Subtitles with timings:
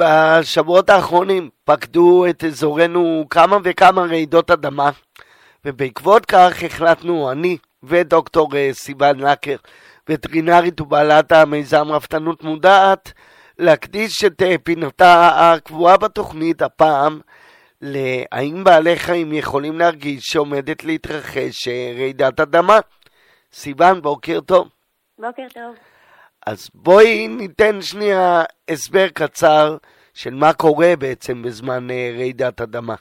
[0.00, 4.90] בשבועות האחרונים פקדו את אזורנו כמה וכמה רעידות אדמה,
[5.64, 9.56] ובעקבות כך החלטנו, אני ודוקטור אה, סיוון לקר,
[10.08, 13.12] וטרינרית ובעלת המיזם רפתנות מודעת,
[13.58, 17.20] להקדיש את אה, פינתה הקבועה בתוכנית הפעם
[17.82, 22.78] להאם בעלי חיים יכולים להרגיש שעומדת להתרחש אה, רעידת אדמה.
[23.52, 24.68] סיוון, בוקר טוב.
[25.18, 25.89] בוקר טוב.
[26.46, 29.76] אז בואי ניתן שנייה הסבר קצר
[30.14, 32.94] של מה קורה בעצם בזמן אה, רעידת אדמה.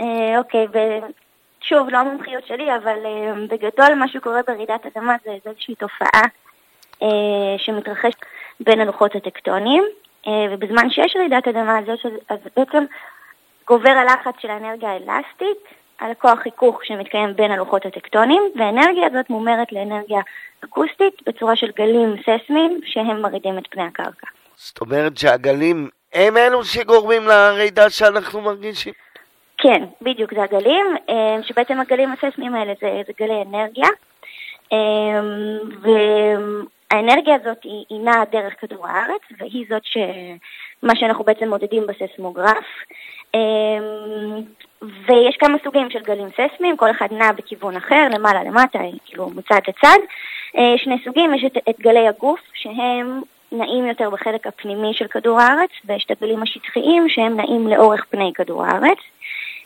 [0.00, 5.74] אה, אוקיי, ושוב, לא המומחיות שלי, אבל אה, בגדול מה שקורה ברעידת אדמה זה, איזושהי
[5.74, 6.22] תופעה
[7.58, 8.18] שמתרחשת
[8.60, 9.84] בין הלוחות הטקטוניים,
[10.50, 11.78] ובזמן שיש רעידת אדמה,
[12.28, 12.84] אז בעצם
[13.66, 15.58] גובר הלחץ של האנרגיה האלסטית
[15.98, 20.20] על הכוח חיכוך שמתקיים בין הלוחות הטקטוניים, והאנרגיה הזאת מומרת לאנרגיה
[20.64, 24.26] אקוסטית בצורה של גלים ססמיים שהם מרעידים את פני הקרקע.
[24.56, 28.92] זאת אומרת שהגלים הם אלו שגורמים לרעידה שאנחנו מרגישים?
[29.58, 33.88] כן, בדיוק, זה הגלים, אה, שבעצם הגלים הססמיים האלה זה, זה גלי אנרגיה,
[34.72, 35.20] אה,
[35.80, 39.96] והאנרגיה הזאת היא, היא נעה דרך כדור הארץ, והיא זאת ש...
[40.82, 42.64] מה שאנחנו בעצם מודדים בססמוגרף.
[43.34, 44.42] אמ,
[44.82, 49.60] ויש כמה סוגים של גלים ססמיים, כל אחד נע בכיוון אחר, למעלה למטה, כאילו מצד
[49.68, 49.98] לצד.
[50.56, 53.20] אה, שני סוגים, יש את, את גלי הגוף, שהם
[53.52, 58.32] נעים יותר בחלק הפנימי של כדור הארץ, ויש את הגלים השטחיים, שהם נעים לאורך פני
[58.34, 58.98] כדור הארץ.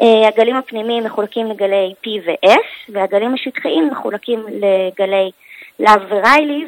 [0.00, 5.30] אה, הגלים הפנימיים מחולקים לגלי P ו-S, והגלים השטחיים מחולקים לגלי
[5.80, 6.66] לאו וריילי,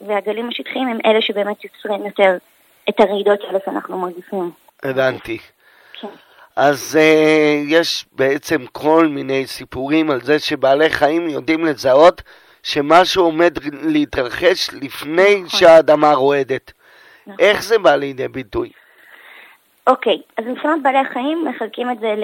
[0.00, 2.36] והגלים השטחיים הם אלה שבאמת יוצרים יותר
[2.88, 4.50] את הרעידות האלה שאנחנו מרגישים.
[4.82, 5.38] הבנתי.
[6.00, 6.08] כן.
[6.58, 12.22] אז uh, יש בעצם כל מיני סיפורים על זה שבעלי חיים יודעים לזהות
[12.62, 15.48] שמשהו עומד להתרחש לפני נכון.
[15.48, 16.72] שהאדמה רועדת.
[17.26, 17.44] נכון.
[17.44, 18.70] איך זה בא לידי ביטוי?
[19.86, 22.14] אוקיי, אז מבחינת בעלי החיים מחלקים את זה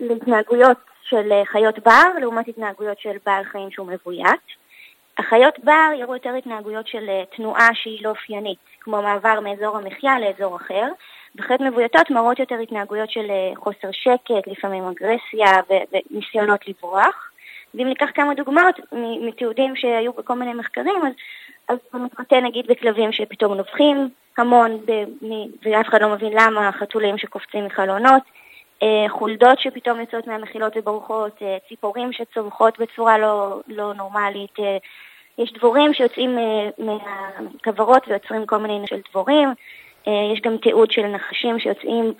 [0.00, 4.59] להתנהגויות של חיות בר לעומת התנהגויות של בעל חיים שהוא מבוית.
[5.20, 10.20] החיות בר יראו יותר התנהגויות של אה, תנועה שהיא לא אופיינית, כמו מעבר מאזור המחיה
[10.20, 10.86] לאזור אחר,
[11.36, 17.30] וחיות מבויתות מראות יותר התנהגויות של אה, חוסר שקט, לפעמים אגרסיה וניסיונות לברוח.
[17.74, 18.80] ואם ניקח כמה דוגמאות
[19.20, 21.12] מתיעודים שהיו בכל מיני מחקרים, אז,
[21.68, 24.80] אז זה מתבטא נגיד בכלבים שפתאום נובחים המון,
[25.62, 28.22] ואף אחד לא מבין למה, חתולים שקופצים מחלונות,
[29.08, 34.58] חולדות שפתאום יוצאות מהמחילות ובורחות, ציפורים שצווחות בצורה לא, לא נורמלית,
[35.40, 39.48] יש דבורים שיוצאים אה, מהכוורות ויוצרים כל מיני של דבורים,
[40.08, 42.12] אה, יש גם תיעוד של נחשים שיוצאים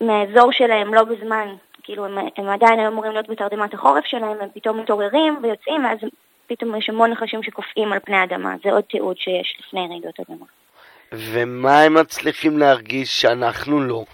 [0.00, 1.48] מהאזור שלהם לא בזמן,
[1.82, 5.98] כאילו הם, הם עדיין היו אמורים להיות בתרדמת החורף שלהם, הם פתאום מתעוררים ויוצאים, ואז
[6.46, 10.46] פתאום יש המון נחשים שקופאים על פני האדמה, זה עוד תיעוד שיש לפני רעידות אדמה.
[11.12, 14.04] ומה הם מצליחים להרגיש שאנחנו לא?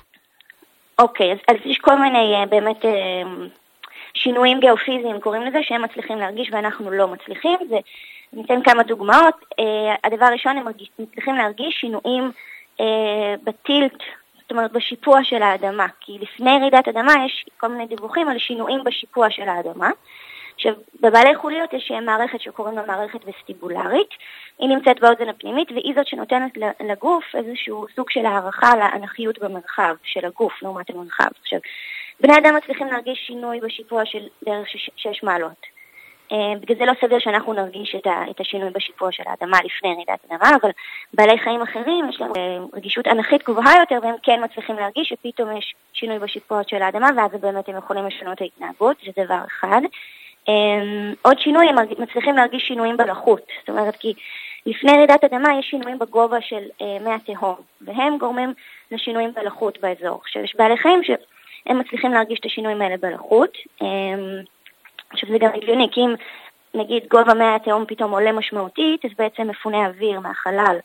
[0.99, 2.85] אוקיי, אז, אז יש כל מיני אה, באמת
[4.15, 7.59] שינויים גיאופיזיים, קוראים לזה, שהם מצליחים להרגיש ואנחנו לא מצליחים.
[7.69, 7.77] זה
[8.33, 9.35] ניתן כמה דוגמאות.
[9.61, 9.65] Uh,
[10.05, 12.31] הדבר הראשון, הם מרגיש, מצליחים להרגיש שינויים
[13.45, 14.03] בטילט,
[14.47, 18.85] זאת אומרת בשיפוע של האדמה, כי לפני רעידת אדמה יש כל מיני דיווחים על שינויים
[18.85, 19.91] בשיפוע של האדמה.
[20.57, 24.09] עכשיו, בבעלי חוליות יש מערכת שקוראים לה מערכת וסטיבולרית,
[24.59, 30.25] היא נמצאת באוזן הפנימית והיא זאת שנותנת לגוף איזשהו סוג של הערכה לאנכיות במרחב של
[30.25, 31.29] הגוף לעומת המרחב.
[31.43, 31.59] עכשיו,
[32.21, 35.77] בני אדם מצליחים להרגיש שינוי בשיפוע של דרך שש מעלות.
[36.33, 39.95] אה, בגלל זה לא סביר שאנחנו נרגיש את, ה, את השינוי בשיפוע של האדמה לפני
[39.95, 40.71] רעידת אדמה, אבל
[41.15, 45.57] בעלי חיים אחרים יש להם אה, רגישות אנכית גבוהה יותר והם כן מצליחים להרגיש שפתאום
[45.57, 49.81] יש שינוי בשיפוע של האדמה ואז באמת הם יכולים לשנות ההתנהגות, זה דבר אחד.
[50.49, 54.15] אה, עוד שינוי, הם מצליחים להרגיש שינויים בלחות, זאת אומרת כי
[54.67, 58.55] לפני רעידת אדמה יש שינויים בגובה של מי התהום, והם גורמים
[58.91, 60.21] לשינויים בלחות באזור.
[60.23, 63.57] עכשיו יש בעלי חיים שהם מצליחים להרגיש את השינויים האלה בלחות.
[65.11, 66.15] עכשיו זה גם הגיוני, כי אם
[66.75, 70.77] נגיד גובה מי התהום פתאום עולה משמעותית, אז בעצם מפונה אוויר מהחלל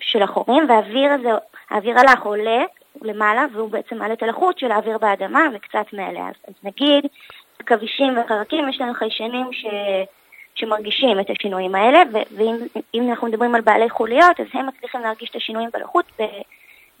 [0.00, 1.28] של החורים, והאוויר הזה,
[1.70, 2.64] האוויר הלך עולה
[3.02, 6.28] למעלה, והוא בעצם מעלה את הלחות של האוויר באדמה וקצת מעליה.
[6.48, 7.06] אז נגיד,
[7.58, 9.64] עכבישים וחרקים, יש לנו חיישנים ש...
[10.54, 15.36] שמרגישים את השינויים האלה, ואם אנחנו מדברים על בעלי חוליות, אז הם מצליחים להרגיש את
[15.36, 16.04] השינויים בלחות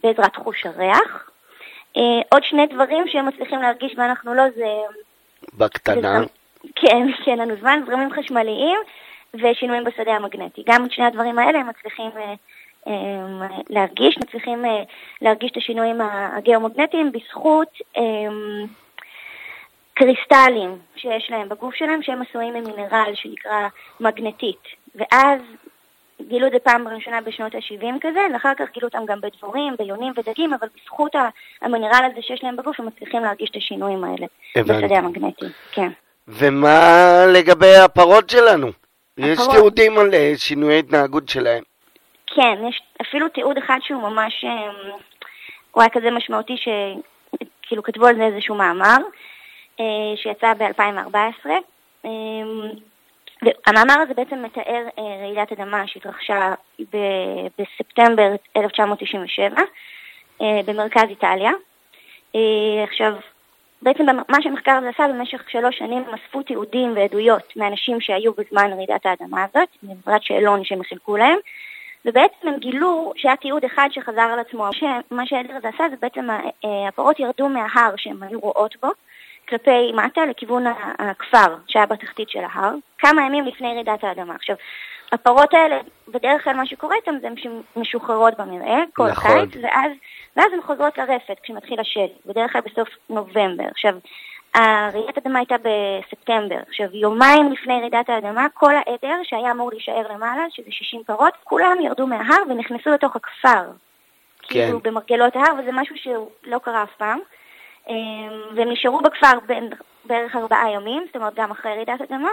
[0.02, 1.30] בעזרת חוש הריח.
[1.96, 4.66] אה, עוד שני דברים שהם מצליחים להרגיש ואנחנו לא, זה...
[5.54, 6.20] בקטנה.
[6.20, 6.26] זה,
[6.76, 8.78] כן, שאין לנו זמן, זרמים חשמליים
[9.34, 10.62] ושינויים בשדה המגנטי.
[10.66, 12.34] גם את שני הדברים האלה הם מצליחים אה,
[12.88, 14.82] אה, להרגיש, מצליחים אה,
[15.22, 16.00] להרגיש את השינויים
[16.36, 18.02] הגיאומגנטיים בזכות אה,
[20.02, 23.68] קריסטלים שיש להם בגוף שלהם, שהם עשויים ממינרל שנקרא
[24.00, 24.62] מגנטית.
[24.94, 25.40] ואז
[26.28, 30.12] גילו את זה פעם ראשונה בשנות ה-70 כזה, ואחר כך גילו אותם גם בדבורים, ביונים
[30.16, 31.12] ודגים, אבל בזכות
[31.62, 34.26] המינרל הזה שיש להם בגוף, הם מצליחים להרגיש את השינויים האלה.
[34.56, 34.86] הבנתי.
[34.86, 35.88] בשדה המגנטי, כן.
[36.28, 38.68] ומה לגבי הפרות שלנו?
[39.18, 39.50] יש הפרות.
[39.50, 41.62] תיעודים על אה, שינויי התנהגות שלהם.
[42.26, 44.90] כן, יש אפילו תיעוד אחד שהוא ממש, אמ,
[45.70, 48.96] הוא היה כזה משמעותי שכאילו כתבו על זה איזשהו מאמר
[50.16, 51.50] שיצא ב-2014.
[53.42, 56.54] והמאמר הזה בעצם מתאר אה, רעידת אדמה שהתרחשה
[57.58, 59.62] בספטמבר 1997
[60.42, 61.50] אה, במרכז איטליה.
[62.34, 63.12] אה, עכשיו,
[63.82, 68.72] בעצם מה שהמחקר הזה עשה במשך שלוש שנים הם אספו תיעודים ועדויות מאנשים שהיו בזמן
[68.72, 71.38] רעידת האדמה הזאת, בעזרת שאלון שהם חילקו להם,
[72.04, 74.68] ובעצם הם גילו שהיה תיעוד אחד שחזר על עצמו.
[75.10, 76.28] מה שהעדר הזה עשה זה בעצם
[76.88, 78.88] הפרות ירדו מההר שהם היו רואות בו,
[79.48, 80.64] כלפי מטה לכיוון
[80.98, 84.34] הכפר שהיה בתחתית של ההר, כמה ימים לפני רעידת האדמה.
[84.34, 84.56] עכשיו,
[85.12, 85.78] הפרות האלה,
[86.08, 89.30] בדרך כלל מה שקורה איתן זה שהן משוחררות במרעה כל נכון.
[89.30, 89.92] קיץ, ואז,
[90.36, 93.64] ואז הן חוזרות לרפת כשמתחיל השלג, בדרך כלל בסוף נובמבר.
[93.70, 93.94] עכשיו,
[94.92, 96.58] רעידת האדמה הייתה בספטמבר.
[96.68, 101.76] עכשיו, יומיים לפני רעידת האדמה, כל העדר שהיה אמור להישאר למעלה, שזה 60 פרות, כולם
[101.80, 103.62] ירדו מההר ונכנסו לתוך הכפר.
[104.42, 104.48] כן.
[104.48, 107.18] כאילו במרגלות ההר, וזה משהו שלא קרה אף פעם.
[107.88, 109.70] אמ, והם נשארו בכפר בין,
[110.04, 112.30] בערך ארבעה ימים, זאת אומרת גם אחרי רעידת אדמה,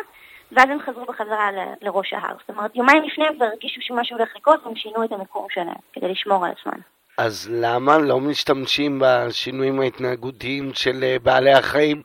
[0.52, 2.36] ואז הם חזרו בחזרה ל- לראש ההר.
[2.40, 5.76] זאת אומרת, יומיים לפני הם כבר הרגישו שמשהו הולך לקרות, והם שינו את המיקום שלהם
[5.94, 6.82] כדי לשמור על עצמם.
[7.18, 12.02] אז למה לא משתמשים בשינויים ההתנהגותיים של אה, בעלי החיים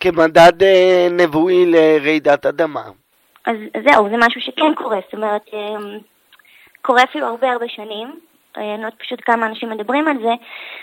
[0.00, 2.82] כמדד אה, נבואי לרעידת אדמה?
[3.46, 5.98] אז אז זהו, זה משהו שכן קורה, זאת אומרת, אמ,
[6.82, 8.20] קורה אפילו הרבה הרבה שנים.
[8.58, 10.32] אני לא יודעת פשוט כמה אנשים מדברים על זה.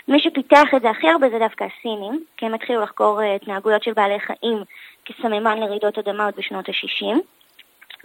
[0.08, 3.82] מי שפיתח את זה הכי הרבה זה דווקא הסינים, כי הם התחילו לחקור אה, התנהגויות
[3.82, 4.62] של בעלי חיים
[5.04, 7.16] כסממן לרעידות אדמה עוד בשנות ה-60.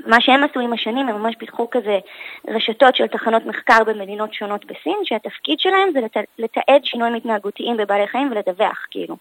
[0.05, 1.99] מה שהם עשו עם השנים, הם ממש פיתחו כזה
[2.47, 6.17] רשתות של תחנות מחקר במדינות שונות בסין, שהתפקיד שלהם זה לת...
[6.39, 9.15] לתעד שינויים התנהגותיים בבעלי חיים ולדווח, כאילו.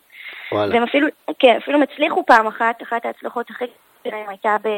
[0.53, 0.75] וואלה.
[0.75, 1.07] והם אפילו,
[1.39, 4.69] כן, אפילו הם הצליחו פעם אחת, אחת ההצלחות הכי גדולות שלהם הייתה ב...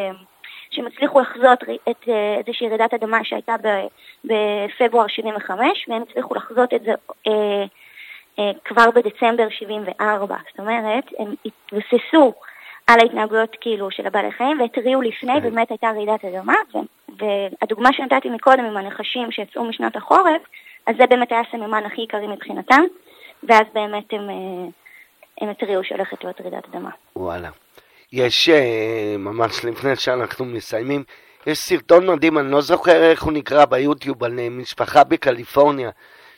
[0.72, 1.58] שהם הצליחו לחזות
[1.90, 3.54] את אה, איזושהי רעידת אדמה שהייתה
[4.24, 6.92] בפברואר 75, והם הצליחו לחזות את זה
[7.26, 7.64] אה,
[8.38, 10.36] אה, כבר בדצמבר 74.
[10.50, 12.32] זאת אומרת, הם התבססו
[12.86, 15.40] על ההתנהגויות כאילו של הבעלי חיים והתריעו לפני, כן.
[15.40, 16.54] באמת הייתה רעידת אדמה,
[17.18, 20.42] והדוגמה שנתתי מקודם עם הנחשים שיצאו משנת החורף,
[20.86, 22.82] אז זה באמת היה הסממן הכי עיקרי מבחינתם,
[23.42, 24.68] ואז באמת הם, אה,
[25.40, 26.90] הם התריעו שהולכת להיות רעידת אדמה.
[27.16, 27.48] וואלה.
[28.12, 31.04] יש, אה, ממש לפני שאנחנו מסיימים,
[31.46, 35.90] יש סרטון מדהים, אני לא זוכר איך הוא נקרא ביוטיוב, על אה, משפחה בקליפורניה,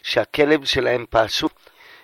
[0.03, 1.53] שהכלב שלהם פשוט,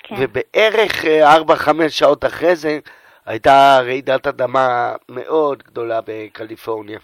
[0.02, 0.14] כן.
[0.18, 2.78] ובערך 4-5 שעות אחרי זה
[3.26, 6.98] הייתה רעידת אדמה מאוד גדולה בקליפורניה.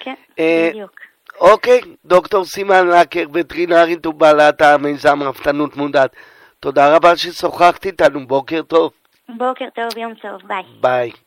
[0.00, 1.00] כן, אה, בדיוק.
[1.40, 6.16] אוקיי, דוקטור סימן לקר, וטרינרית ובעלת המיזם רפתנות מודעת,
[6.60, 8.92] תודה רבה ששוחחת איתנו, בוקר טוב,
[9.28, 10.62] בוקר טוב, יום טוב, ביי.
[10.80, 11.23] ביי.